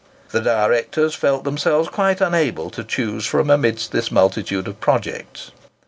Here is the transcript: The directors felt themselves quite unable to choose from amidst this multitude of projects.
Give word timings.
The 0.31 0.41
directors 0.41 1.13
felt 1.13 1.43
themselves 1.43 1.87
quite 1.87 2.21
unable 2.21 2.71
to 2.71 2.83
choose 2.83 3.27
from 3.27 3.51
amidst 3.51 3.91
this 3.91 4.09
multitude 4.09 4.67
of 4.67 4.79
projects. 4.79 5.51